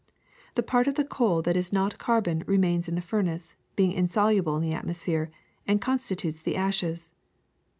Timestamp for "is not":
1.55-1.99